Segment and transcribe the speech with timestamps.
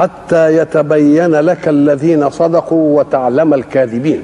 [0.00, 4.22] حتى يتبين لك الذين صدقوا وتعلم الكاذبين.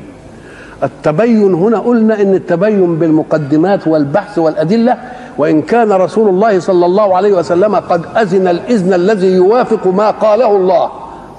[0.83, 4.97] التبين هنا قلنا إن التبين بالمقدمات والبحث والأدلة
[5.38, 10.56] وإن كان رسول الله صلى الله عليه وسلم قد اذن الإذن الذي يوافق ما قاله
[10.56, 10.91] الله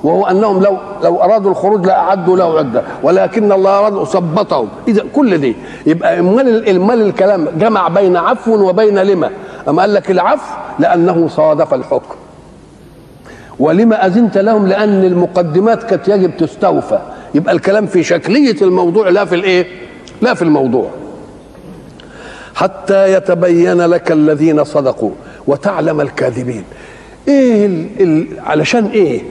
[0.03, 5.37] وهو أنهم لو لو أرادوا الخروج لاعدوا له عدة ولكن الله أراد ثبتهم إذا كل
[5.37, 9.29] دي يبقى إمال إمال الكلام جمع بين عفو وبين لما
[9.67, 12.15] أما قال لك العفو لأنه صادف الحكم.
[13.59, 16.99] ولما أذنت لهم؟ لأن المقدمات كانت يجب تستوفى.
[17.35, 19.67] يبقى الكلام في شكلية الموضوع لا في الإيه؟
[20.21, 20.89] لا في الموضوع.
[22.55, 25.11] حتى يتبين لك الذين صدقوا
[25.47, 26.63] وتعلم الكاذبين.
[27.27, 29.21] إيه ال ال علشان إيه؟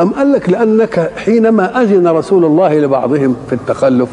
[0.00, 4.08] أم قال لك لأنك حينما أذن رسول الله لبعضهم في التخلف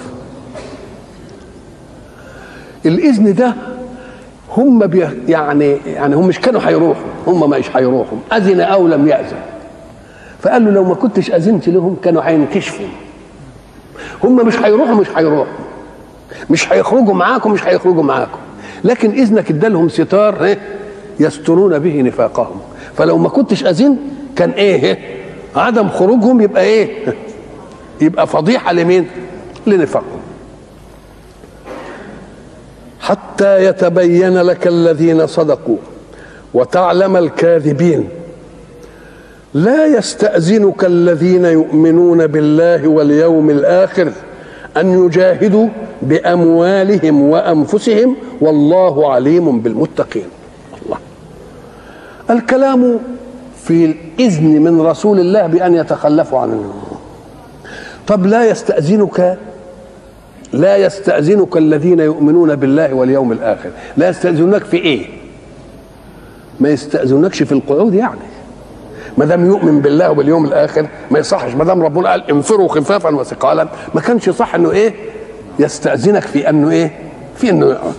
[2.85, 3.53] الإذن ده
[4.57, 9.39] هم بي يعني يعني هم مش كانوا هيروحوا هم مش هيروحوا أذن أو لم يأذن.
[10.41, 12.85] فقال له لو ما كنتش أذنت لهم كانوا هينكشفوا
[14.23, 15.53] هم مش هيروحوا مش هيروحوا
[16.49, 18.39] مش هيخرجوا معاكم مش هيخرجوا معاكم.
[18.83, 20.59] لكن إذنك ادالهم ستار إيه؟
[21.19, 22.59] يسترون به نفاقهم.
[22.97, 23.97] فلو ما كنتش أذن
[24.35, 24.99] كان إيه؟
[25.55, 27.13] عدم خروجهم يبقى إيه؟
[28.01, 29.07] يبقى فضيحة لمين؟
[29.67, 30.18] لنفاقهم.
[33.09, 35.77] حتى يتبين لك الذين صدقوا
[36.53, 38.09] وتعلم الكاذبين.
[39.53, 44.11] لا يستأذنك الذين يؤمنون بالله واليوم الآخر
[44.77, 45.67] أن يجاهدوا
[46.01, 50.29] بأموالهم وأنفسهم والله عليم بالمتقين.
[50.85, 50.97] الله.
[52.29, 52.99] الكلام
[53.63, 56.71] في الإذن من رسول الله بأن يتخلفوا عن
[58.07, 59.37] طب لا يستأذنك
[60.53, 63.69] لا يستأذنك الذين يؤمنون بالله واليوم الآخر.
[63.97, 65.05] لا يستأذنك في إيه؟
[66.59, 68.19] ما يستأذنكش في القعود يعني.
[69.17, 71.53] ما دام يؤمن بالله وباليوم الآخر ما يصحش.
[71.53, 74.93] ما دام ربنا قال انفروا خفافا وثقالا ما كانش صح إنه إيه؟
[75.59, 76.91] يستأذنك في أنه إيه؟
[77.37, 77.93] في أنه يقعد.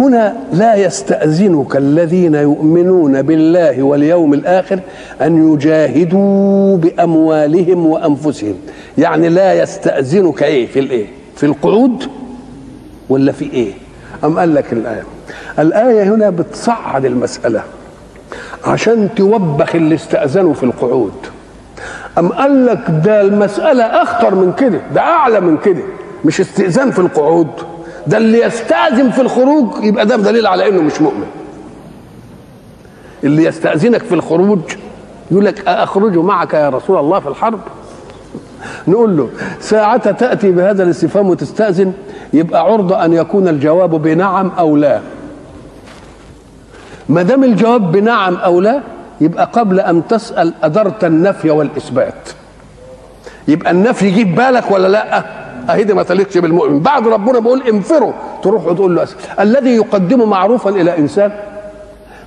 [0.00, 4.80] هنا لا يستأذنك الذين يؤمنون بالله واليوم الآخر
[5.22, 8.54] أن يجاهدوا بأموالهم وأنفسهم.
[8.98, 11.06] يعني لا يستأذنك إيه؟ في الإيه؟
[11.36, 12.04] في القعود
[13.08, 13.72] ولا في إيه؟
[14.24, 15.02] أم قال لك الآية؟
[15.58, 17.62] الآية هنا بتصعد المسألة
[18.64, 21.12] عشان توبخ اللي استأذنوا في القعود.
[22.18, 25.82] أم قال لك ده المسألة أخطر من كده ده أعلى من كده
[26.24, 27.48] مش استئذان في القعود.
[28.06, 31.26] ده اللي يستأذن في الخروج يبقى ده دليل على إنه مش مؤمن.
[33.24, 34.58] اللي يستأذنك في الخروج
[35.30, 37.60] يقول لك أخرج معك يا رسول الله في الحرب.
[38.88, 39.28] نقول له
[39.60, 41.92] ساعة تأتي بهذا الاستفهام وتستأذن
[42.32, 45.00] يبقى عرضة أن يكون الجواب بنعم أو لا.
[47.08, 48.80] ما دام الجواب بنعم أو لا
[49.20, 52.28] يبقى قبل أن تسأل أدرت النفي والإثبات.
[53.48, 55.24] يبقى النفي يجيب بالك ولا لأ؟
[55.68, 56.80] اهي دي ما تليقش بالمؤمن.
[56.80, 58.12] بعد ربنا بيقول انفروا.
[58.42, 59.40] تروح وتقول له أسف.
[59.40, 61.30] الذي يقدم معروفا إلى إنسان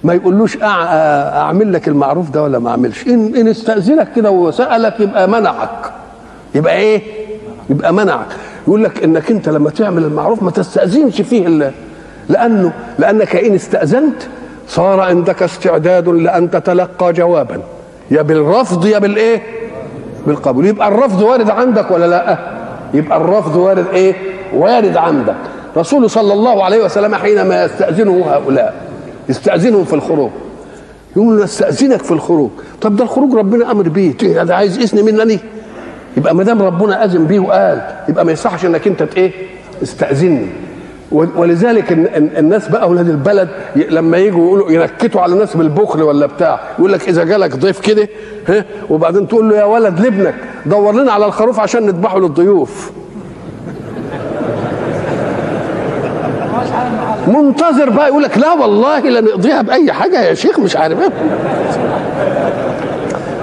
[0.03, 3.07] ما يقولوش أعمل لك المعروف ده ولا ما أعملش.
[3.07, 5.91] إن إن استأذنك كده وسألك يبقى منعك.
[6.55, 7.01] يبقى إيه؟
[7.69, 8.27] يبقى منعك.
[8.67, 11.71] يقول لك إنك أنت لما تعمل المعروف ما تستأذنش فيه الله
[12.29, 14.21] لأنه لأنك إن استأذنت
[14.67, 17.61] صار عندك استعداد لأن تتلقى جوابا.
[18.11, 19.41] يا بالرفض يا بالإيه؟
[20.27, 20.65] بالقبول.
[20.65, 22.37] يبقى الرفض وارد عندك ولا لأ؟
[22.93, 24.13] يبقى الرفض وارد إيه؟
[24.53, 25.35] وارد عندك.
[25.77, 28.75] رسول صلى الله عليه وسلم حينما يستأذنه هؤلاء
[29.29, 30.29] يستأذنهم في الخروج.
[31.15, 32.49] يقول له استأذنك في الخروج.
[32.81, 34.11] طب ده الخروج ربنا أمر بيه.
[34.43, 35.39] ده عايز إذن منني
[36.17, 39.31] يبقى ما دام ربنا أذن بيه وقال يبقى ما يصحش إنك أنت إيه؟
[39.83, 40.47] استأذني
[41.11, 41.91] ولذلك
[42.37, 47.09] الناس بقى أولاد البلد لما يجوا يقولوا ينكتوا على الناس بالبخل ولا بتاع يقول لك
[47.09, 48.07] إذا جالك ضيف كده
[48.47, 50.35] ها وبعدين تقول له يا ولد لابنك
[50.65, 52.91] دور لنا على الخروف عشان نذبحه للضيوف.
[57.27, 61.09] منتظر بقى يقول لك لا والله لا نقضيها بأي حاجة يا شيخ مش عارف إيه.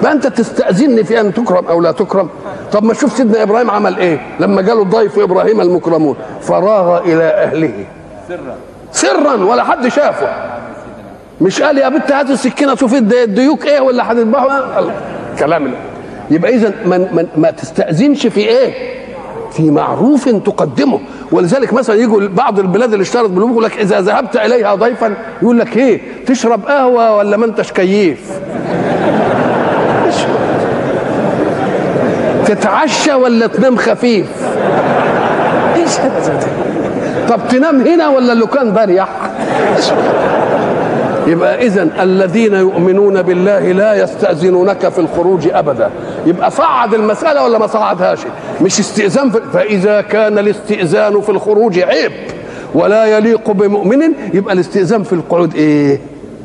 [0.03, 2.29] بقى أنت تستاذني في أن تكرم أو لا تكرم.
[2.71, 7.85] طب ما شوف سيدنا إبراهيم عمل إيه؟ لما جاله ضيف إبراهيم المكرمون فراغ إلى أهله.
[8.27, 8.55] سرا.
[8.91, 10.27] سرا ولا حد شافه.
[11.41, 14.89] مش قال يا بنت هات السكينة شوف الديوك إيه ولا هتذبحوا
[15.39, 15.73] كلام
[16.31, 18.73] يبقى اذا ما, ما تستأذنش في إيه؟
[19.51, 20.99] في معروف تقدمه.
[21.31, 25.59] ولذلك مثلا يجوا بعض البلاد اللي اشترت بالملوك يقول لك إذا ذهبت إليها ضيفا يقول
[25.59, 28.39] لك إيه؟ تشرب قهوة ولا ما أنتش كيف؟
[32.49, 34.25] تتعشى ولا تنام خفيف؟
[35.75, 35.91] إيش
[37.29, 39.09] طب تنام هنا ولا اللوكان ضريح
[41.27, 45.89] يبقى اذا الذين يؤمنون بالله لا يستأذنونك في الخروج أبدا.
[46.25, 48.19] يبقى صعد المسألة ولا ما صعدهاش؟
[48.61, 52.11] مش استئذان فإذا كان الاستئذان في الخروج عيب
[52.73, 54.01] ولا يليق بمؤمن
[54.33, 55.99] يبقى الاستئذان في القعود إيه؟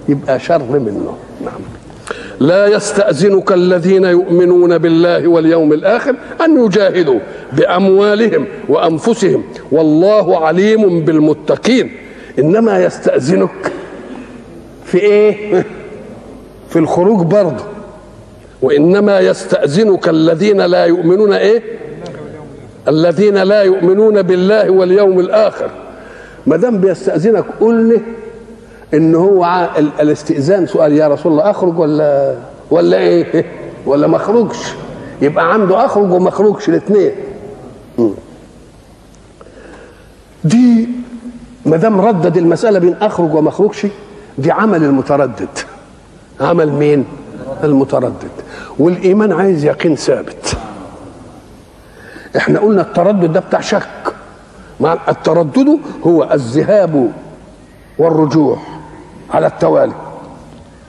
[0.09, 1.17] يبقى شر منه.
[1.45, 1.74] نعم.
[2.41, 7.19] لا يستأذنك الذين يؤمنون بالله واليوم الآخر أن يجاهدوا
[7.53, 11.93] بأموالهم وأنفسهم والله عليم بالمتقين
[12.39, 13.73] إنما يستأذنك
[14.85, 15.65] في إيه؟
[16.69, 17.65] في الخروج برضه
[18.63, 21.63] وإنما يستأذنك الذين لا يؤمنون إيه؟
[22.89, 25.71] الذين لا يؤمنون بالله واليوم الآخر
[26.47, 28.01] ما دام بيستأذنك قل له
[28.95, 29.69] ان هو
[30.01, 30.67] الاستئذان.
[30.67, 32.37] سؤال يا رسول الله أخرج ولا
[32.71, 33.45] ولا إيه؟
[33.87, 34.75] ولا ما أخرجش؟
[35.23, 37.13] يبقى عنده أخرج وما أخرجش الاثنين.
[40.45, 40.89] دي
[41.67, 43.87] ما دام ردد المسألة بين أخرج وما أخرجش
[44.39, 45.49] دي عمل المتردد.
[46.41, 47.05] عمل مين؟
[47.65, 48.31] المتردد.
[48.79, 50.57] والإيمان عايز يقين ثابت.
[52.37, 53.89] إحنا قلنا التردد ده بتاع شك.
[54.81, 57.13] مع التردد هو الذهاب
[57.99, 58.59] والرجوع.
[59.35, 59.93] على التوالي.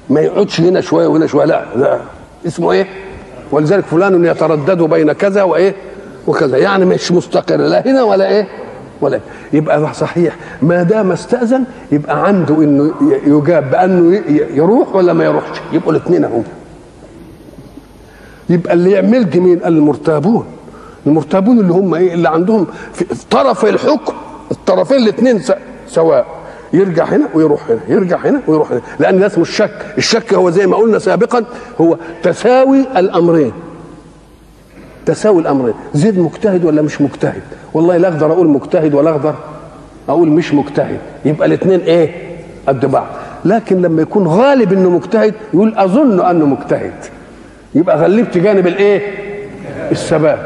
[0.10, 1.46] ما يقعدش هنا شوية وهنا شوية.
[1.46, 2.00] لا لا.
[2.48, 2.88] اسمه إيه؟
[3.52, 5.76] ولذلك فلان يتردد بين كذا وإيه؟
[6.28, 6.58] وكذا.
[6.58, 7.56] يعني مش مستقر.
[7.58, 8.48] لا هنا ولا إيه؟
[9.02, 9.20] ولا.
[9.54, 10.36] يبقى صحيح.
[10.62, 12.92] ما دام استأذن يبقى عنده إنه
[13.28, 14.22] يجاب بأنه
[14.54, 15.58] يروح ولا ما يروحش.
[15.74, 16.42] يبقوا الاثنين اهو
[18.50, 20.46] يبقى اللي يعمل دي مين؟ المرتابون.
[21.08, 24.14] المرتابون اللي هم إيه؟ اللي عندهم في طرف الحكم.
[24.52, 25.42] الطرفين الاثنين
[25.88, 26.26] سواء.
[26.74, 28.82] يرجع هنا ويروح هنا يرجع هنا ويروح هنا.
[29.00, 31.46] لأن ده اسمه الشك الشك هو زي ما قلنا سابقا
[31.82, 33.52] هو تساوي الأمرين.
[35.06, 35.74] تساوي الأمرين.
[35.94, 37.42] زيد مجتهد ولا مش مجتهد؟
[37.74, 39.34] والله لا أقدر أقول مجتهد ولا أقدر
[40.10, 41.00] أقول مش مجتهد.
[41.26, 42.12] يبقى الاثنين إيه؟
[42.68, 43.08] قد بعض.
[43.46, 46.94] لكن لما يكون غالب إنه مجتهد يقول أظن أنه مجتهد.
[47.76, 49.02] يبقى غلبت جانب الإيه؟
[49.92, 50.40] الثبات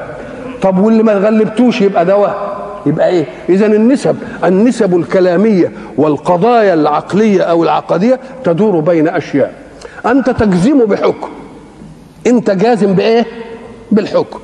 [0.62, 2.49] طب واللي ما غلبتوش يبقى ده وهم
[2.86, 9.54] يبقى إيه؟ اذا النسب النسب الكلامية والقضايا العقلية أو العقدية تدور بين أشياء.
[10.06, 11.30] أنت تجزم بحكم.
[12.28, 13.26] أنت جازم بإيه؟
[13.92, 14.40] بالحكم.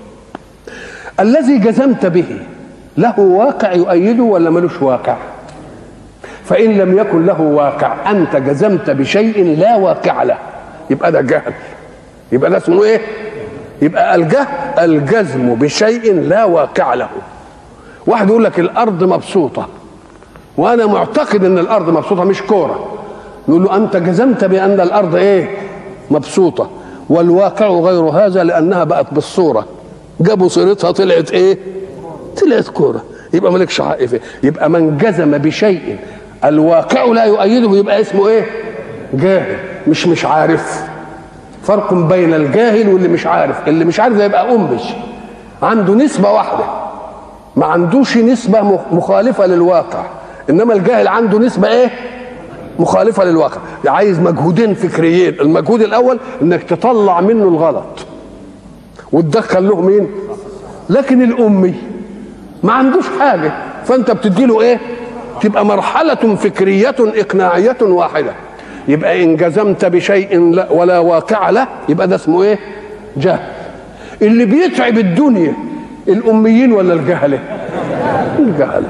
[1.20, 2.40] الذي جزمت به
[2.98, 5.18] له واقع يؤيده ولا ملوش واقع؟
[6.46, 10.38] فإن لم يكن له واقع أنت جزمت بشيء لا واقع له.
[10.90, 11.54] يبقى ده جهل.
[12.32, 13.02] يبقى ده اسمه إيه؟
[13.82, 14.48] يبقى الجهل
[14.80, 17.10] الجزم بشيء لا واقع له.
[18.08, 19.68] واحد يقول لك الأرض مبسوطة
[20.58, 22.88] وأنا معتقد إن الأرض مبسوطة مش كورة.
[23.48, 25.58] نقول له أنت جزمت بأن الأرض إيه؟
[26.12, 26.70] مبسوطة.
[27.10, 29.66] والواقع غير هذا لأنها بقت بالصورة.
[30.20, 31.58] جابوا صورتها طلعت إيه؟
[32.42, 33.04] طلعت كورة.
[33.34, 33.98] يبقى مالكش حق
[34.44, 35.98] يبقى من جزم بشيء
[36.46, 38.46] الواقع لا يؤيده يبقى اسمه إيه؟
[39.14, 39.58] جاهل.
[39.88, 40.84] مش مش عارف.
[41.64, 43.68] فرق بين الجاهل واللي مش عارف.
[43.68, 44.82] اللي مش عارف ده يبقى أمش
[45.64, 46.85] عنده نسبة واحدة.
[47.56, 50.06] ما عندوش نسبة مخالفة للواقع.
[50.50, 51.90] إنما الجاهل عنده نسبة إيه؟
[52.80, 53.58] مخالفة للواقع.
[53.88, 55.40] عايز مجهودين فكريين.
[55.42, 58.06] المجهود الأول إنك تطلع منه الغلط.
[59.12, 60.08] وتدخل له مين؟
[60.90, 61.74] لكن الأمي.
[62.64, 63.54] ما عندوش حاجة.
[63.86, 64.80] فأنت بتديله إيه؟
[65.42, 68.34] تبقى مرحلة فكرية إقناعية واحدة.
[68.88, 72.60] يبقى إن جزمت بشيء لا ولا واقع له يبقى ده اسمه إيه؟
[73.18, 73.40] جهل.
[74.22, 75.54] اللي بيتعب الدنيا
[76.08, 77.40] الأميين ولا الجهلة؟
[78.40, 78.88] الجهلة.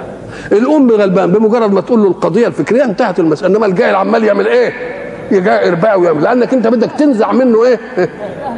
[0.51, 4.74] الأم غلبان بمجرد ما تقول له القضية الفكرية انتهت المسألة إنما الجاهل عمال يعمل إيه؟
[5.31, 6.24] يجائر بقى ويعمل.
[6.24, 7.79] لأنك أنت بدك تنزع منه إيه؟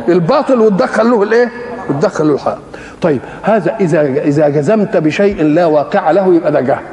[0.10, 1.52] الباطل وتدخل له الإيه؟
[1.90, 2.58] وتدخل له الحق.
[3.02, 6.84] طيب هذا إذا إذا جزمت بشيء لا واقع له يبقى ده جهل.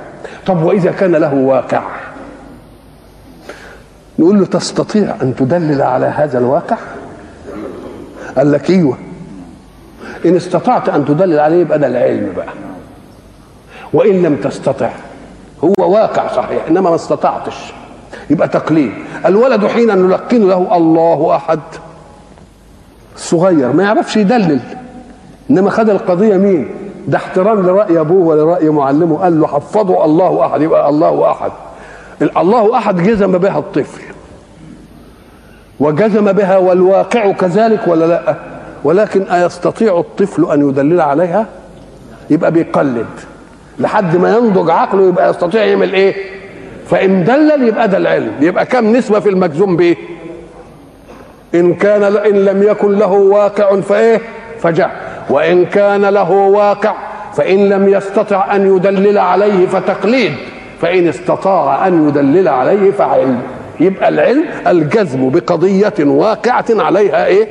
[0.46, 1.82] طب وإذا كان له واقع؟
[4.18, 6.76] نقول له تستطيع أن تدلل على هذا الواقع؟
[8.36, 8.98] قال لك إيوه.
[10.26, 12.52] إن استطعت أن تدلل عليه يبقى ده العلم بقى.
[13.92, 14.90] وإن لم تستطع
[15.64, 17.72] هو واقع صحيح إنما ما استطعتش.
[18.30, 18.92] يبقى تقليد
[19.26, 21.60] الولد حين نلقن له الله أحد.
[23.16, 24.60] صغير ما يعرفش يدلل.
[25.50, 26.70] إنما خد القضية مين؟
[27.08, 29.18] ده احترام لرأي أبوه ولرأي معلمه.
[29.18, 31.50] قال له حفظوا الله أحد يبقى الله أحد.
[32.22, 34.02] الله أحد جزم بها الطفل.
[35.80, 38.36] وجزم بها والواقع كذلك ولا لأ؟
[38.84, 41.46] ولكن أيستطيع الطفل أن يدلل عليها؟
[42.30, 43.06] يبقى بيقلد.
[43.78, 46.14] لحد ما ينضج عقله يبقى يستطيع يعمل إيه؟
[46.90, 48.32] فإن دلل يبقى ده العلم.
[48.40, 49.96] يبقى كم نسبة في المجزوم به
[51.54, 54.20] إن كان إن لم يكن له واقع فإيه؟
[54.60, 54.90] فجع
[55.30, 56.94] وإن كان له واقع
[57.34, 60.32] فإن لم يستطع أن يدلل عليه فتقليد.
[60.80, 63.40] فإن استطاع أن يدلل عليه فعلم.
[63.80, 67.48] يبقى العلم الجزم بقضية واقعة عليها إيه؟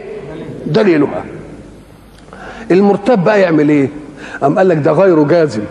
[0.66, 1.24] دليلها.
[2.72, 3.90] المرتب بقى يعمل إيه؟
[4.44, 5.62] أم قال لك ده غير جازم.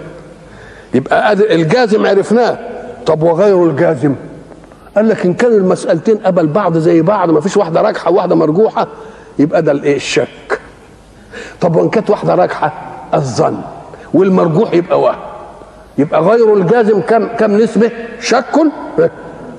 [0.95, 2.59] يبقى الجازم عرفناه.
[3.07, 4.15] طب وغير الجازم؟
[4.97, 8.87] قال لك إن كانوا المسألتين قبل بعض زي بعض ما فيش واحدة راجحة وواحدة مرجوحة
[9.39, 10.61] يبقى ده الإيه؟ الشك.
[11.61, 12.73] طب وإن كانت واحدة راجحة؟
[13.15, 13.57] الظن.
[14.15, 15.17] والمرجوح يبقى وهم
[15.99, 18.45] يبقى غير الجازم كم كم نسبة؟ شك.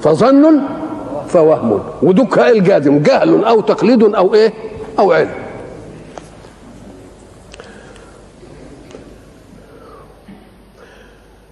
[0.01, 0.61] فظن
[1.27, 1.79] فوهم.
[2.01, 4.53] ودك الجازم جهل أو تقليد أو إيه؟
[4.99, 5.29] أو علم.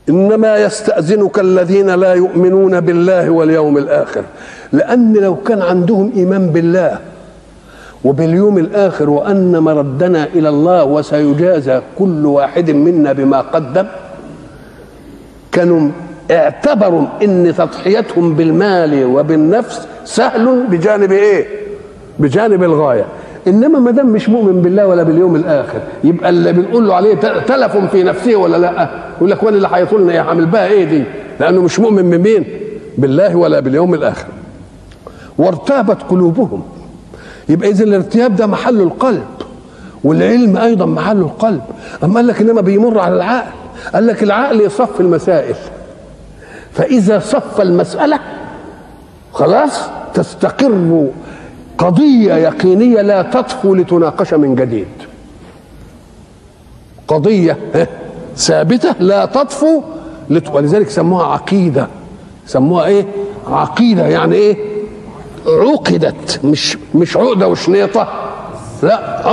[0.10, 4.24] إنما يستأذنك الذين لا يؤمنون بالله واليوم الآخر
[4.72, 7.00] لأن لو كان عندهم إيمان بالله
[8.04, 13.86] وباليوم الآخر وأن مردنا إلى الله وسيجازى كل واحد منا بما قدم
[15.52, 15.90] كانوا
[16.32, 21.48] اعتبروا إن تضحيتهم بالمال وبالنفس سهل بجانب إيه؟
[22.20, 23.06] بجانب الغاية.
[23.48, 27.16] إنما ما دام مش مؤمن بالله ولا باليوم الآخر يبقى اللي بنقول له عليه
[27.48, 31.04] تلف في نفسه ولا لأ؟ يقول لك وأنا اللي هيطولنا يا عامل بها إيه دي؟
[31.40, 32.46] لأنه مش مؤمن بمين
[32.98, 34.26] بالله ولا باليوم الآخر.
[35.38, 36.64] وارتابت قلوبهم.
[37.50, 39.24] يبقى اذا الارتياب ده محل القلب
[40.04, 41.62] والعلم أيضا محل القلب.
[42.04, 43.52] أما قال لك إنما بيمر على العقل
[43.94, 45.56] قال لك العقل يصف المسائل.
[46.74, 48.20] فإذا صف المسألة
[49.34, 49.82] خلاص
[50.14, 51.06] تستقر
[51.82, 54.88] قضية يقينية لا تطفو لتناقش من جديد.
[57.08, 57.58] قضية
[58.38, 59.82] ثابتة لا تطفو
[60.30, 60.50] لت...
[60.50, 61.88] ولذلك سموها عقيدة.
[62.46, 63.06] سموها إيه؟
[63.48, 64.58] عقيدة يعني إيه؟
[65.48, 68.31] عقدت مش مش عقدة وشنيطة.
[68.84, 69.28] لا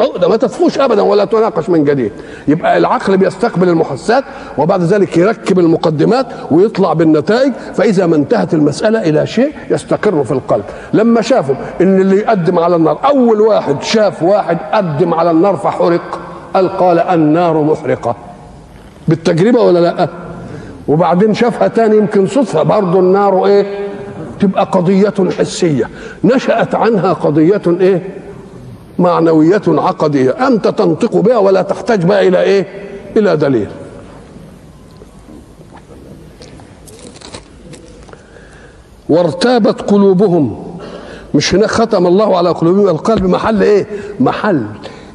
[0.00, 2.12] عقدة ما تطفوش ابدا ولا تناقش من جديد.
[2.48, 4.24] يبقى العقل بيستقبل المحسات
[4.58, 10.64] وبعد ذلك يركب المقدمات ويطلع بالنتائج فإذا ما انتهت المسألة إلى شيء يستقر في القلب.
[10.92, 16.20] لما شافوا إن اللي يقدم على النار أول واحد شاف واحد قدم على النار فحرق
[16.54, 18.16] قال قال النار محرقة.
[19.08, 20.08] بالتجربة ولا لأ؟
[20.88, 23.66] وبعدين شافها تاني يمكن صدفة برضه النار إيه؟
[24.40, 25.88] تبقى قضية حسية.
[26.24, 28.02] نشأت عنها قضية إيه؟
[28.98, 30.30] معنوية عقدية.
[30.30, 32.66] أنت تنطق بها ولا تحتاج بها إلى إيه؟
[33.16, 33.68] إلى دليل.
[39.08, 40.64] وارتابت قلوبهم.
[41.34, 43.86] مش هناك ختم الله على قلوبهم القلب محل إيه؟
[44.20, 44.66] محل.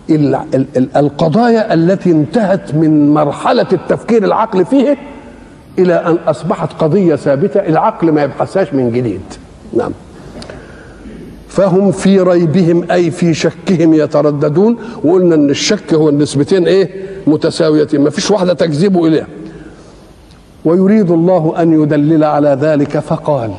[0.09, 4.97] ال ال ال القضايا التي انتهت من مرحلة التفكير العقل فيه
[5.79, 9.21] إلى أن أصبحت قضية ثابتة العقل ما يبحثهاش من جديد.
[9.73, 9.91] نعم.
[11.49, 14.77] فهم في ريبهم أي في شكهم يترددون.
[15.03, 16.89] وقلنا إن الشك هو النسبتين إيه؟
[17.27, 18.01] متساويتين.
[18.01, 19.27] ما فيش واحدة تجذب اليها
[20.65, 23.51] ويريد الله أن يدلل على ذلك فقال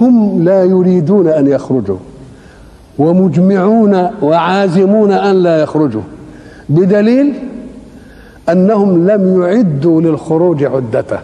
[0.00, 1.96] هم لا يريدون أن يخرجوا
[2.98, 6.02] ومجمعون وعازمون أن لا يخرجوا
[6.68, 7.32] بدليل
[8.48, 11.18] أنهم لم يعدوا للخروج عدته.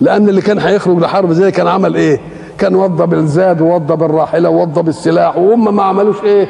[0.00, 2.20] لأن اللي كان هيخرج لحرب زي كان عمل إيه؟
[2.58, 6.48] كان وضى بالزاد ووضى بالراحلة ووضى بالسلاح وهم ما عملوش إيه؟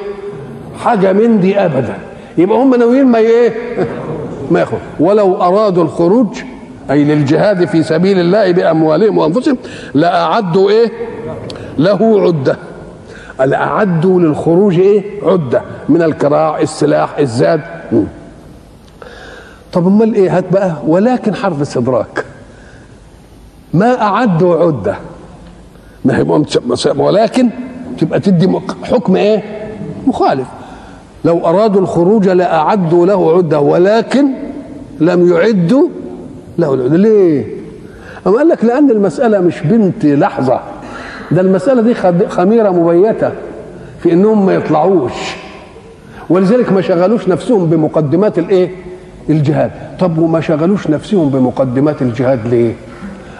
[0.84, 1.98] حاجة من دي ابدا.
[2.38, 3.54] يبقى هم ناويين ما إيه؟
[4.50, 6.38] ما يخرج ولو أرادوا الخروج
[6.90, 9.56] أي للجهاد في سبيل الله بأموالهم وأنفسهم
[9.94, 10.92] لأعدوا إيه؟
[11.78, 12.56] له عدة.
[13.46, 17.60] لأعدوا للخروج إيه؟ عدة من الكراع السلاح الزاد.
[19.72, 20.72] طب أمال إيه؟ هات بقى.
[20.86, 22.24] ولكن حرف استدراك.
[23.74, 24.96] ما أعدوا عدة.
[26.06, 26.42] ما هي
[26.98, 27.48] ولكن
[27.98, 28.48] تبقى تدي
[28.84, 29.42] حكم إيه؟
[30.06, 30.46] مخالف.
[31.24, 34.26] لو أرادوا الخروج لاعدوا له عدة ولكن
[35.00, 35.88] لم يعدوا
[36.58, 36.96] له العدة.
[36.96, 37.46] ليه؟
[38.26, 40.60] أما قال لك لأن المسألة مش بنت لحظة.
[41.30, 41.94] ده المسألة دي
[42.28, 43.30] خميرة مبيتة
[44.02, 45.12] في انهم ما يطلعوش.
[46.30, 48.70] ولذلك ما شغلوش نفسهم بمقدمات الإيه؟
[49.30, 49.70] الجهاد.
[50.00, 52.72] طب وما شغلوش نفسهم بمقدمات الجهاد ليه؟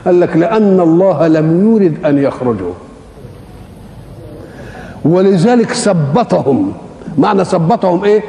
[0.07, 2.73] قال لك لأن الله لم يرد أن يخرجوا
[5.05, 6.73] ولذلك ثبتهم.
[7.19, 8.23] معنى ثبتهم إيه؟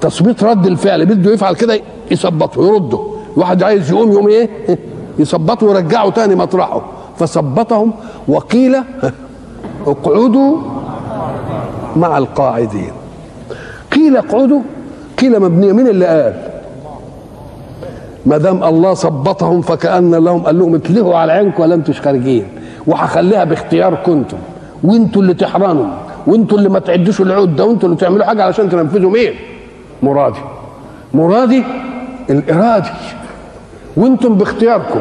[0.00, 1.06] تثبيت رد الفعل.
[1.06, 1.80] بده يفعل كده
[2.10, 2.98] يثبطه يرده.
[3.36, 4.48] واحد عايز يقوم يقوم إيه؟
[5.18, 6.82] يثبطه ويرجعه تاني مطرحه.
[7.18, 7.92] فثبتهم.
[8.28, 8.76] وقيل
[9.86, 10.56] اقعدوا
[11.96, 12.92] مع القاعدين.
[13.92, 14.60] قيل اقعدوا
[15.18, 15.72] قيل مبنية.
[15.72, 16.53] مين اللي قال؟
[18.26, 22.46] ما دام الله ثبطهم فكأن لهم قال لهم اتلهوا على عينكم ولا انتوش خارجين
[22.86, 24.36] وهخليها باختيار كنتم.
[24.84, 25.86] وانتوا اللي تحرنوا.
[26.26, 29.32] وانتوا اللي ما تعدوش العده وانتوا اللي تعملوا حاجة علشان تنفذوا مين؟
[30.02, 30.38] مرادي.
[31.14, 31.64] مرادي
[32.30, 32.90] الإرادي.
[33.96, 35.00] وأنتم باختياركم.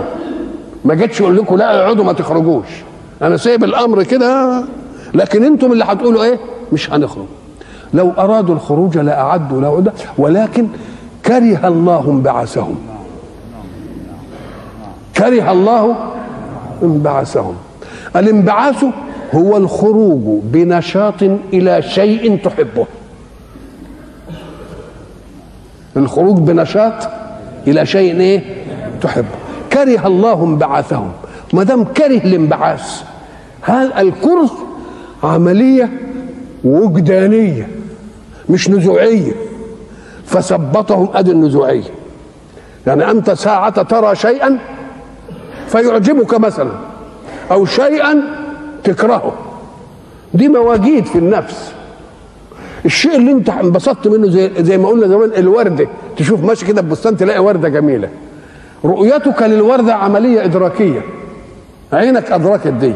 [0.86, 2.68] ما جتش أقول لكم لا اقعدوا ما تخرجوش.
[3.22, 4.63] أنا سايب الأمر كده.
[5.13, 6.39] لكن أنتم اللي هتقولوا إيه؟
[6.74, 7.25] مش هنخرج.
[7.94, 10.68] لو أرادوا الخروج لاعدوا له ولكن
[11.25, 12.75] كره الله انبعاثهم
[15.17, 15.96] كره الله
[16.84, 17.55] انبعاثهم.
[18.15, 18.86] الانبعاث
[19.34, 22.86] هو الخروج بنشاط إلى شيء تحبه.
[25.98, 27.10] الخروج بنشاط
[27.67, 28.41] إلى شيء إيه؟
[29.01, 29.36] تحبه
[29.74, 31.12] كره الله انبعاثهم.
[31.53, 33.03] ما دام كره الانبعاث
[33.62, 34.51] هذا الكرة
[35.24, 35.89] عملية
[36.63, 37.67] وجدانية
[38.50, 39.32] مش نزوعية.
[40.25, 41.91] فثبطهم أدي النزوعية.
[42.88, 44.60] يعني أنت ساعة ترى شيئا
[45.74, 46.72] فيعجبك مثلا
[47.51, 48.22] أو شيئا
[48.84, 49.34] تكرهه.
[50.34, 51.72] دي مواجيد في النفس.
[52.86, 55.88] الشيء اللي انت انبسطت منه زي زي ما قلنا زمان الورده
[56.18, 58.10] تشوف ماشي كده في بستان تلاقي وردة جميلة.
[58.86, 61.01] رؤيتك للوردة عملية إدراكية.
[61.94, 62.94] عينك أدركت دي.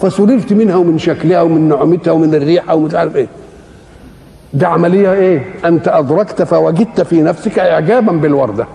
[0.00, 3.28] فسررت منها ومن شكلها ومن نعومتها ومن الريحة ومش عارف إيه.
[4.54, 8.66] دي عملية إيه؟ أنت أدركت فوجدت في نفسك اعجابا بالوردة.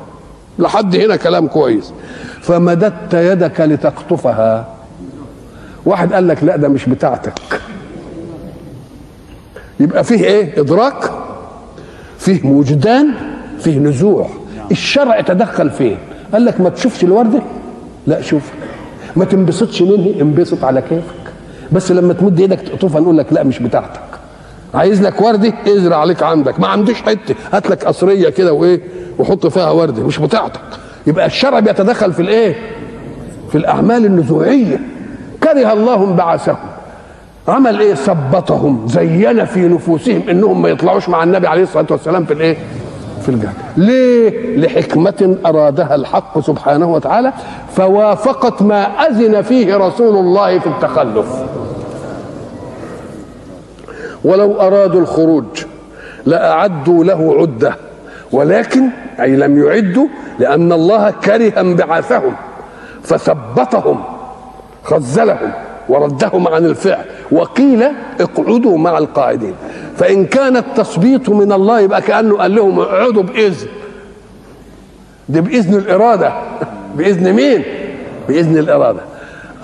[0.60, 1.94] لحد هنا كلام كويس.
[2.42, 4.68] فمددت يدك لتقطفها.
[5.86, 7.62] واحد قال لك لا ده مش بتاعتك.
[9.80, 11.12] يبقى فيه إيه؟ إدراك
[12.20, 13.08] فيه وجدان
[13.60, 14.30] فيه نزوع.
[14.72, 15.98] الشرع تدخل فين؟
[16.34, 17.42] قال لك ما تشوفش الورده
[18.08, 18.52] لا شوف.
[19.16, 21.34] ما تنبسطش منه انبسط على كيفك.
[21.72, 24.02] بس لما تمد إيدك تقطفها نقول لك لا مش بتاعتك.
[24.76, 26.60] عايز لك ورده ازرع عليك عندك.
[26.60, 27.36] ما عنديش حتة.
[27.54, 28.82] هات لك قصرية كده وايه
[29.20, 30.60] وحط فيها ورده مش بتاعتك
[31.08, 32.56] يبقى الشرع بيتدخل في الايه؟
[33.52, 34.80] في الأعمال النزوعية.
[35.44, 36.58] كره الله انبعاثهم
[37.48, 42.34] عمل إيه؟ ثبطهم زين في نفوسهم انهم ما يطلعوش مع النبي عليه الصلاة والسلام في
[42.34, 42.58] الايه؟
[43.22, 43.54] في الجهل.
[43.78, 47.34] ليه؟ لحكمة أرادها الحق سبحانه وتعالى
[47.76, 51.26] فوافقت ما أذن فيه رسول الله في التخلف.
[54.26, 55.46] ولو أرادوا الخروج
[56.26, 57.76] لأعدوا له عدة
[58.32, 58.90] ولكن
[59.22, 60.08] أي لم يعدوا
[60.40, 62.36] لأن الله كره انبعاثهم
[63.04, 64.04] فثبطهم
[64.84, 65.52] خذلهم
[65.90, 67.84] وردهم عن الفعل وقيل
[68.20, 69.54] اقعدوا مع القاعدين.
[69.98, 73.68] فإن كان التثبيط من الله يبقى كأنه قال لهم اقعدوا بإذن
[75.30, 76.34] دي بإذن الإرادة.
[76.98, 77.64] بإذن مين؟
[78.28, 79.02] بإذن الإرادة.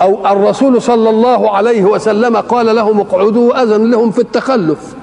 [0.00, 4.94] أو الرسول صلى الله عليه وسلم قال لهم اقعدوا وأذن لهم في التخلف.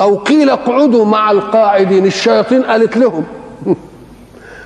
[0.00, 3.24] أو قيل اقعدوا مع القاعدين الشياطين قالت لهم.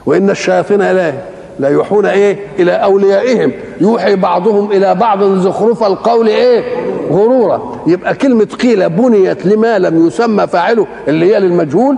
[0.06, 1.12] وإن الشياطين لا
[1.58, 3.52] لا يوحون إيه؟ إلى أوليائهم.
[3.80, 6.62] يوحي بعضهم إلى بعض زخرف القول إيه؟
[7.10, 7.82] غرورا.
[7.86, 11.96] يبقى كلمة قيل بنيت لما لم يسمى فاعله اللي هي للمجهول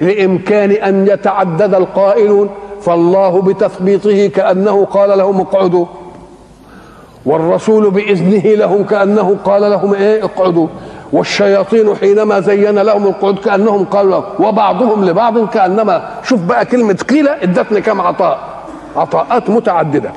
[0.00, 2.50] لإمكان أن يتعدد القائلون.
[2.80, 5.86] فالله بتثبيطه كأنه قال لهم اقعدوا.
[7.26, 10.68] والرسول بإذنه لهم كأنه قال لهم إيه؟ اقعدوا.
[11.12, 16.08] والشياطين حينما زين لهم القعود كأنهم قالوا وبعضهم لبعض كأنما.
[16.22, 18.38] شوف بقى كلمة قيل ادتني كم عطاء.
[18.96, 20.12] عطاءات متعددة.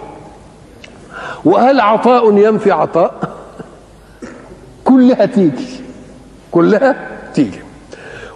[1.46, 3.14] وهل عطاء ينفي عطاء؟
[4.86, 5.82] كلها تيجي.
[6.52, 6.96] كلها
[7.34, 7.60] تيجي.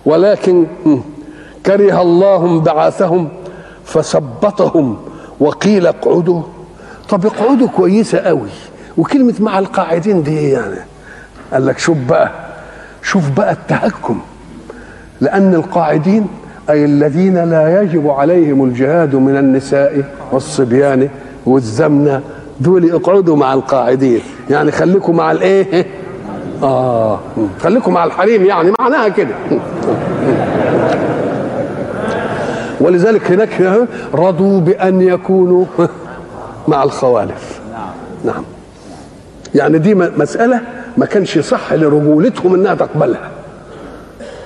[0.05, 0.65] ولكن
[1.65, 3.29] كره الله انبعاثهم
[3.86, 4.97] فثبطهم
[5.39, 6.41] وقيل اقعدوا.
[7.13, 8.49] طب اقعدوا كويسة قوي.
[8.97, 10.76] وكلمة مع القاعدين دي يعني
[11.54, 12.32] قال لك شوف بقى
[13.04, 14.19] شوف بقى التهكم.
[15.21, 16.28] لأن القاعدين
[16.69, 21.10] أي الذين لا يجب عليهم الجهاد من النساء والصبيان
[21.45, 22.21] والزمنة
[22.60, 24.21] دول اقعدوا مع القاعدين.
[24.49, 25.86] يعني خليكم مع الايه؟
[26.63, 27.19] آه
[27.60, 29.36] خليكم مع الحريم يعني معناها كده.
[32.82, 35.65] ولذلك هناك رضوا بأن يكونوا
[36.67, 37.62] مع الخوالف.
[38.26, 38.43] نعم.
[39.56, 40.62] يعني دي مسألة
[40.97, 43.30] ما كانش صح لرجولتهم إنها تقبلها.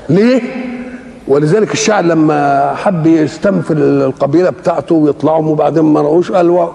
[0.09, 0.41] ليه؟
[1.27, 6.67] ولذلك الشاعر لما حب يستنفر القبيلة بتاعته ويطلعوا وبعدين ما رأوش قال.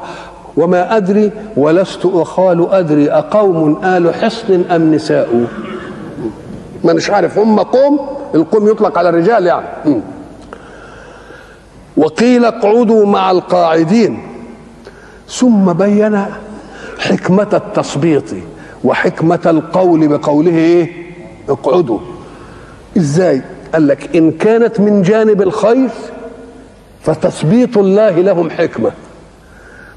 [0.56, 5.46] وما أدري ولست أخال أدري أقوم آل حصن أم نساء؟
[6.84, 7.38] ما مش عارف.
[7.38, 8.00] هم قوم
[8.34, 10.02] القوم يطلق على الرجال يعني.
[11.96, 14.31] وقيل اقعدوا مع القاعدين.
[15.28, 16.24] ثم بين
[16.98, 18.24] حكمة التثبيط
[18.84, 20.90] وحكمة القول بقوله إيه؟
[21.48, 21.98] اقعدوا.
[22.96, 25.88] إزاي؟ قال لك إن كانت من جانب الخير
[27.02, 28.90] فتثبيط الله لهم حكمة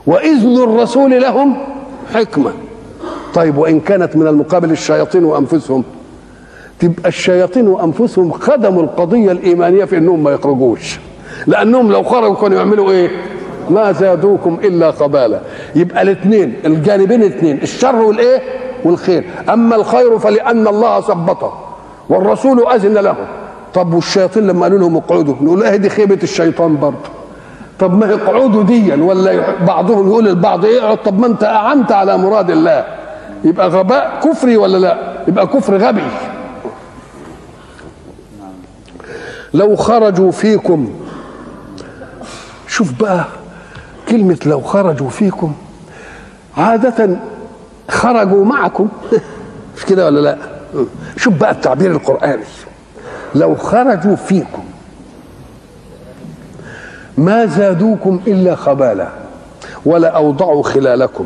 [0.07, 1.57] وإذن الرسول لهم
[2.13, 2.51] حكمة.
[3.33, 5.83] طيب وإن كانت من المقابل الشياطين وأنفسهم
[6.79, 10.99] تبقى الشياطين وأنفسهم خدموا القضية الإيمانية في إنهم ما يخرجوش.
[11.47, 13.09] لأنهم لو خرجوا كانوا يعملوا إيه؟
[13.69, 15.41] ما زادوكم إلا خبالا
[15.75, 18.41] يبقى الاثنين الجانبين الاثنين الشر والإيه؟
[18.85, 19.23] والخير.
[19.49, 21.51] أما الخير فلأن الله ثبته
[22.09, 23.15] والرسول أذن له.
[23.73, 27.09] طب والشياطين لما قالوا لهم اقعدوا؟ نقول آه دي خيبة الشيطان برضه.
[27.79, 30.97] طب ما اقعدوا ديا ولا بعضهم يقول للبعض اقعد.
[30.97, 32.85] طب ما أنت أعنت على مراد الله.
[33.43, 34.97] يبقى غباء كفري ولا لا؟
[35.27, 36.03] يبقى كفر غبي.
[39.53, 40.89] لو خرجوا فيكم
[42.67, 43.25] شوف بقى
[44.09, 45.53] كلمة لو خرجوا فيكم
[46.57, 47.17] عادة
[47.89, 48.87] خرجوا معكم.
[49.77, 50.37] مش كده ولا لا؟
[51.17, 52.43] شوف بقى التعبير القرآني.
[53.35, 54.63] لو خرجوا فيكم
[57.17, 59.07] ما زادوكم إلا خبالا
[59.85, 61.25] ولا أوضعوا خلالكم.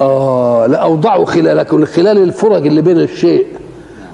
[0.00, 1.84] آه لأوضعوا خلالكم.
[1.84, 3.46] خلال الفرج اللي بين الشيء.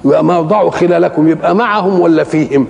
[0.03, 2.67] ما أوضعوا خلالكم يبقى معهم ولا فيهم؟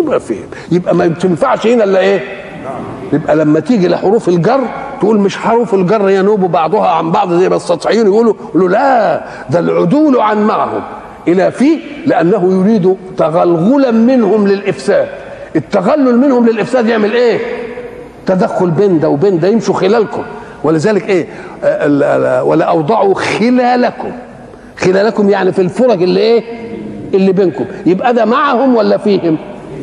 [0.00, 0.46] يبقى فيهم.
[0.72, 2.41] يبقى ما تنفعش هنا إلا إيه؟
[3.12, 4.60] يبقى لما تيجي لحروف الجر
[5.00, 9.58] تقول مش حروف الجر ينوب بعضها عن بعض زي ما السطحيين يقولوا يقولوا لا ده
[9.58, 10.82] العدول عن معهم.
[11.28, 15.08] إلى في؟ لأنه يريد تغلغلا منهم للإفساد.
[15.56, 17.38] التغلل منهم للإفساد يعمل إيه؟
[18.26, 20.22] تدخل بين ده وبين ده يمشوا خلالكم.
[20.64, 21.26] ولذلك إيه؟
[22.42, 24.12] ولا أوضعوا خلالكم.
[24.76, 26.42] خلالكم يعني في الفرج اللي إيه؟
[27.14, 27.64] اللي بينكم.
[27.86, 29.36] يبقى ده معهم ولا فيهم؟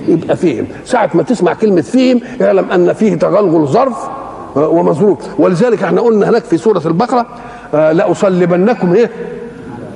[0.09, 0.67] يبقى فيهم.
[0.85, 4.09] ساعة ما تسمع كلمة فيهم اعلم أن فيه تغلغل ظرف
[4.55, 5.17] ومظروف.
[5.39, 7.25] ولذلك إحنا قلنا هناك في سورة البقرة
[7.73, 9.09] لأصلبنكم إيه؟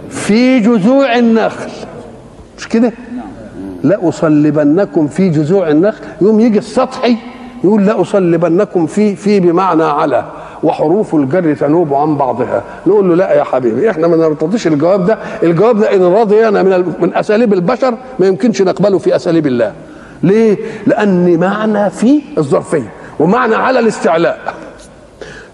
[0.09, 1.69] في جذوع النخل.
[2.57, 2.93] مش كده؟
[3.83, 6.01] لأصلبنكم في جذوع النخل.
[6.21, 7.15] يوم يجي السطحي
[7.63, 10.25] يقول لأصلبنكم في في بمعنى على
[10.63, 12.63] وحروف الجر تنوب عن بعضها.
[12.87, 15.17] نقول له لا يا حبيبي إحنا ما نرتضيش الجواب ده.
[15.43, 19.73] الجواب ده إن رضينا من من أساليب البشر ما يمكنش نقبله في أساليب الله.
[20.23, 20.57] ليه؟
[20.87, 24.53] لأن معنى في الظرفيه ومعنى على الاستعلاء.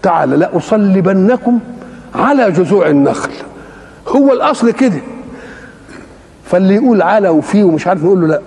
[0.02, 1.58] تعالى لأصلبنكم
[2.14, 3.30] على جذوع النخل.
[4.08, 5.00] هو الأصل كده.
[6.44, 8.40] فاللي يقول على وفيه ومش عارف نقول له لأ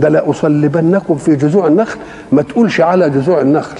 [0.00, 1.98] ده لأصلبنكم في جذوع النخل.
[2.32, 3.76] ما تقولش على جذوع النخل.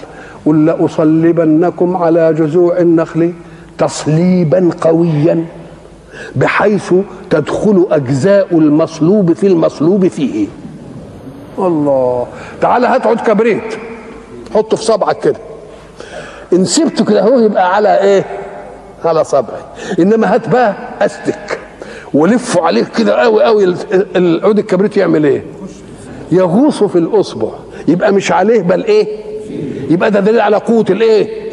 [0.46, 3.32] قل لأصلبنكم على جذوع النخل
[3.78, 5.44] تصليبا قويا
[6.36, 6.94] بحيث
[7.30, 10.46] تدخل أجزاء المصلوب في المصلوب فيه.
[11.58, 12.26] الله.
[12.60, 13.74] تعالى هات عود كبريت.
[14.54, 15.36] حطه في صبعك كده.
[16.52, 18.24] إن سبته كده هو يبقى على إيه؟
[19.04, 19.60] على صبعي.
[19.98, 21.58] إنما هات بقى أستك.
[22.14, 23.74] ولفه عليه كده قوي قوي
[24.16, 25.44] العود الكبريت يعمل إيه؟
[26.32, 27.48] يغوص في الأصبع.
[27.88, 29.08] يبقى مش عليه بل إيه؟
[29.90, 31.43] يبقى ده دليل على قوة الإيه؟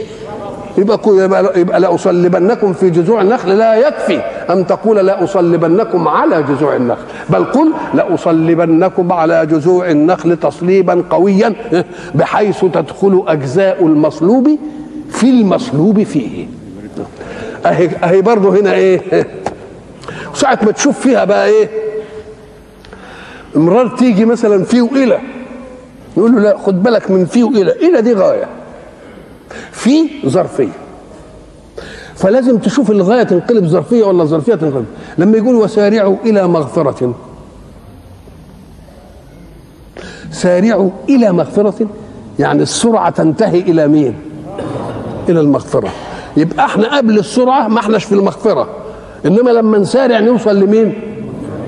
[0.78, 7.04] يبقى يبقى, يبقى لأصلبنكم في جذوع النخل لا يكفي أن تقول لأصلبنكم على جذوع النخل
[7.30, 11.56] بل قل لأصلبنكم على جذوع النخل تصليبا قويا
[12.16, 14.58] بحيث تدخل أجزاء المصلوب
[15.10, 16.48] في المصلوب فيه.
[17.66, 19.02] أهي, أهي برضه هنا إيه
[20.34, 21.70] ساعة ما تشوف فيها بقى إيه
[23.56, 25.20] مرار تيجي مثلا فيه إلى
[26.18, 28.61] يقول له لا خد بالك من فيه إلى إلى دي غاية.
[29.82, 30.72] في ظرفية.
[32.16, 34.86] فلازم تشوف الغاية تنقلب ظرفية ولا ظرفية تنقلب.
[35.18, 37.14] لما يقول وسارعوا إلى مغفرة.
[40.32, 41.88] سارعوا إلى مغفرة
[42.40, 44.16] يعني السرعة تنتهي إلى مين؟
[45.30, 45.90] إلى المغفرة.
[46.38, 48.68] يبقى إحنا قبل السرعة ما إحناش في المغفرة.
[49.26, 50.94] إنما لما نسارع نوصل لمين؟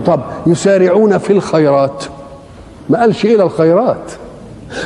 [0.06, 2.04] طب يسارعون في الخيرات.
[2.89, 4.12] ما قالش إلى الخيرات.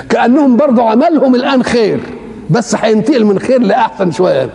[0.09, 1.99] كأنهم برضو عملهم الآن خير.
[2.49, 4.49] بس هينتقل من خير لأحسن شوية.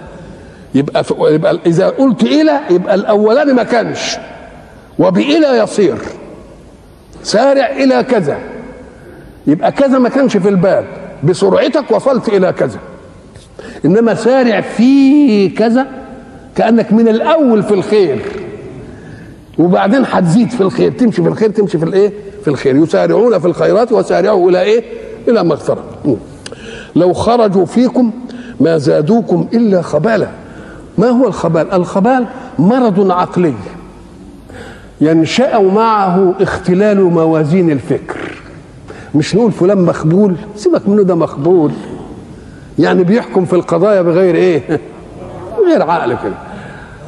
[0.75, 4.17] يبقى يبقى إذا قلت إلى يبقى الاولاني ما كانش.
[4.99, 5.97] وبإلى يصير.
[7.23, 8.39] سارع إلى كذا.
[9.47, 10.85] يبقى كذا ما كانش في الباب.
[11.25, 12.79] بسرعتك وصلت إلى كذا.
[13.85, 15.87] إنما سارع في كذا
[16.57, 18.19] كأنك من الأول في الخير.
[19.59, 20.93] وبعدين هتزيد في الخير.
[20.93, 22.77] تمشي في الخير تمشي في الإيه؟ في الخير.
[22.77, 24.85] يسارعون في الخيرات وسارعوا إلى إيه؟
[25.29, 25.85] إلى مغفرة.
[26.97, 28.11] لو خرجوا فيكم
[28.61, 30.29] ما زادوكم إلا خبالا.
[30.99, 32.27] ما هو الخبال؟ الخبال
[32.59, 33.55] مرض عقلي
[35.01, 38.33] ينشأ معه اختلال موازين الفكر.
[39.15, 41.73] مش نقول فلان مخبول سيبك منه ده مخبول.
[42.79, 44.63] يعني بيحكم في القضايا بغير إيه؟
[45.69, 46.35] غير عقل كده.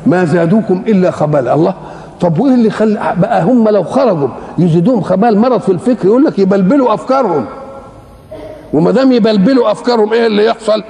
[0.06, 1.74] ما زادوكم إلا خبال الله
[2.20, 6.38] طب وإيه اللي خلى بقى هم لو خرجوا يزيدوهم خبال مرض في الفكر يقول لك
[6.38, 7.44] يبلبلوا أفكارهم.
[8.74, 10.84] وما دام يبلبلوا أفكارهم إيه اللي يحصل؟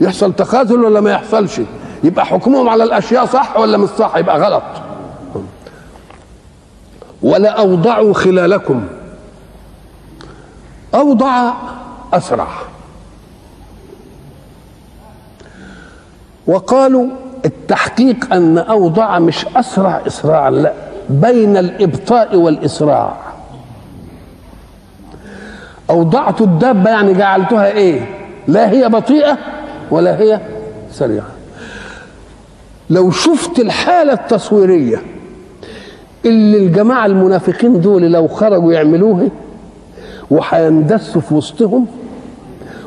[0.00, 1.60] يحصل تخاذل ولا ما يحصلش؟
[2.04, 4.62] يبقى حكمهم على الأشياء صح ولا مش صح؟ يبقى غلط.
[7.22, 8.84] ولا أوضعوا خلالكم
[10.94, 11.52] أوضع
[12.12, 12.46] أسرع
[16.46, 17.06] وقالوا
[17.44, 20.72] التحقيق أن اوضع مش أسرع اسراعا لا
[21.10, 23.16] بين الإبطاء والإسراع
[25.90, 28.00] أوضعت الدابة يعني جعلتها إيه؟
[28.48, 29.38] لا هي بطيئة
[29.90, 30.40] ولا هي
[30.92, 31.26] سريعة.
[32.90, 35.02] لو شفت الحالة التصويرية
[36.26, 39.28] اللي الجماعة المنافقين دول لو خرجوا يعملوها
[40.30, 41.86] وهيندسوا في وسطهم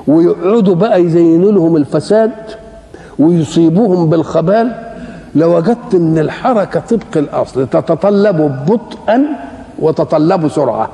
[0.08, 2.32] ويقعدوا بقى يزينوا لهم الفساد
[3.20, 4.72] ويصيبوهم بالخبال
[5.36, 9.26] لوجدت إن الحركة طبق الأصل تتطلب بطئا
[9.80, 10.90] وتطلب سرعة.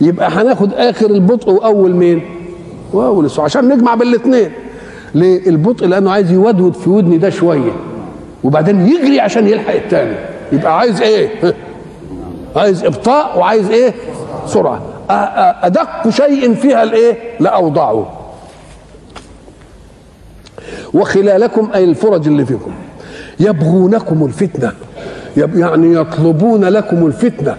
[0.00, 2.22] يبقى هناخد آخر البطء وأول مين؟
[2.92, 4.50] وأول السرعه عشان نجمع بالاثنين
[5.14, 7.72] ليه؟ البطء لأنه عايز يودود في ودني ده شوية
[8.44, 10.14] وبعدين يجري عشان يلحق الثاني
[10.52, 11.54] يبقى عايز إيه؟
[12.56, 13.94] عايز إبطاء وعايز إيه؟
[14.46, 14.82] سرعة.
[15.62, 18.20] أدق شيء فيها الإيه؟ لأوضعه.
[20.94, 22.70] وخلالكم أي الفرج اللي فيكم.
[23.40, 24.72] يبغونكم الفتنة.
[25.36, 27.56] يعني يطلبون لكم الفتنة.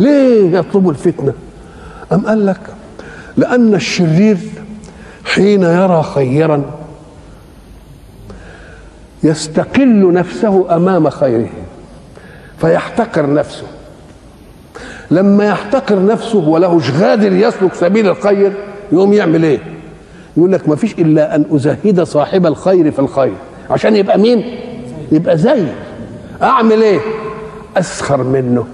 [0.00, 1.32] ليه يطلبوا الفتنة؟
[2.12, 2.60] أم قال لك؟
[3.36, 4.38] لأن الشرير
[5.24, 6.62] حين يرى خيرا
[9.22, 11.48] يستقل نفسه أمام خيره
[12.60, 13.66] فيحتقر نفسه.
[15.10, 18.52] لما يحتقر نفسه ولهش غادر يسلك سبيل الخير
[18.92, 19.58] يقوم يعمل إيه؟
[20.36, 23.34] يقول لك ما فيش إلا أن أزهد صاحب الخير في الخير.
[23.70, 24.58] عشان يبقى مين؟
[25.12, 25.62] يبقى زي.
[26.42, 27.00] أعمل إيه؟
[27.76, 28.66] أسخر منه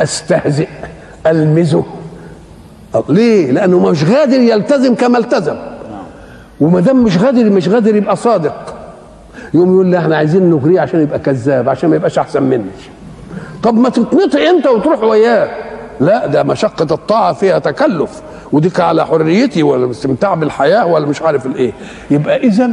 [0.00, 0.68] أستهزئ
[1.26, 1.84] ألمزه.
[3.08, 5.56] ليه؟ لأنه مش قادر يلتزم كما التزم.
[6.60, 8.74] وما دام مش قادر مش قادر يبقى صادق.
[9.54, 12.64] يقوم يقول لي إحنا عايزين نجريه عشان يبقى كذاب عشان ما يبقاش أحسن مني.
[13.62, 15.48] طب ما تتنطق أنت وتروح وياه.
[16.00, 18.22] لا ده مشقة الطاعة فيها تكلف.
[18.52, 21.72] وديك على حريتي ولا الاستمتاع بالحياة ولا مش عارف الإيه.
[22.10, 22.70] يبقى اذا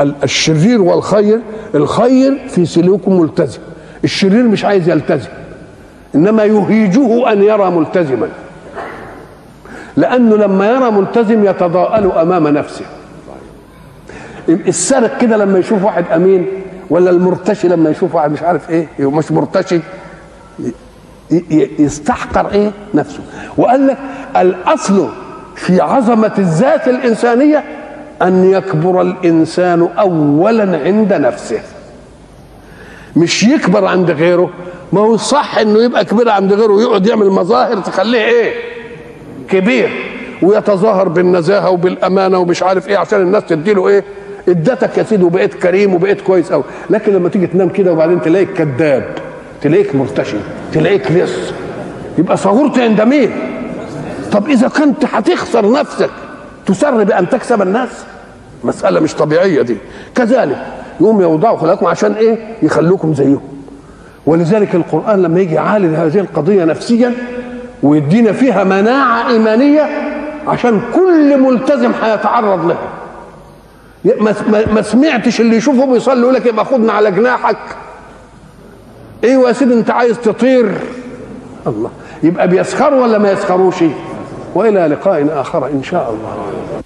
[0.00, 1.40] الشرير والخير
[1.74, 3.60] الخير في سلوكه ملتزم.
[4.04, 5.28] الشرير مش عايز يلتزم.
[6.14, 8.28] إنما يهيجه أن يرى ملتزما.
[9.96, 12.84] لأنه لما يرى ملتزم يتضاءل أمام نفسه.
[14.48, 16.46] السارق كده لما يشوف واحد أمين
[16.90, 19.80] ولا المرتشي لما يشوف واحد مش عارف إيه مش مرتشي
[21.78, 23.20] يستحقر إيه؟ نفسه.
[23.56, 23.96] وقال لك
[24.36, 25.08] الأصل
[25.54, 27.64] في عظمة الذات الإنسانية
[28.22, 31.60] أن يكبر الإنسان اولا عند نفسه.
[33.16, 34.50] مش يكبر عند غيره.
[34.92, 38.73] ما هو صح إنه يبقى كبير عند غيره ويقعد يعمل مظاهر تخليه إيه؟
[39.48, 39.90] كبير
[40.42, 44.04] ويتظاهر بالنزاهة وبالأمانة ومش عارف إيه عشان الناس تديله إيه؟
[44.48, 48.52] إدتك يا سيدي وبقيت كريم وبقيت كويس قوي لكن لما تيجي تنام كده وبعدين تلاقيك
[48.52, 49.04] كذاب
[49.62, 50.36] تلاقيك مرتشي
[50.72, 51.32] تلاقيك لص
[52.18, 53.30] يبقى صغرت عند مين؟
[54.32, 56.10] طب إذا كنت هتخسر نفسك
[56.66, 57.88] تسر بان تكسب الناس؟
[58.64, 59.76] مسألة مش طبيعية دي.
[60.14, 60.56] كذلك
[61.00, 63.40] يقوم يوضعوا خلقكم عشان إيه؟ يخلوكم زيهم.
[64.26, 67.12] ولذلك القرآن لما يجي يعالج هذه القضية نفسيا
[67.84, 69.88] ويدينا فيها مناعة إيمانية
[70.46, 72.78] عشان كل ملتزم هيتعرض لها.
[74.74, 77.56] ما سمعتش اللي يشوفه بيصلي يقول لك يبقى خدنا على جناحك.
[79.24, 80.72] أيوه يا سيدي أنت عايز تطير؟
[81.66, 81.90] الله.
[82.22, 83.84] يبقى بيسخروا ولا ما يسخروش؟
[84.54, 86.83] وإلى لقاء آخر إن شاء الله.